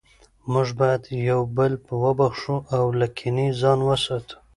موږ 0.51 0.67
باید 0.79 1.03
یو 1.29 1.41
بل 1.57 1.73
وبخښو 2.03 2.57
او 2.75 2.85
له 2.99 3.07
کینې 3.17 3.47
ځان 3.61 3.79
وساتو 3.83 4.35